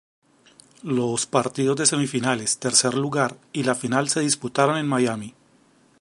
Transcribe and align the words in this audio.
Los 0.81 1.27
partidos 1.27 1.77
de 1.77 1.85
semifinales, 1.85 2.57
tercer 2.57 2.95
lugar 2.95 3.37
y 3.53 3.61
la 3.61 3.75
final 3.75 4.09
se 4.09 4.21
disputaron 4.21 4.77
en 4.79 4.87
Miami. 4.87 5.35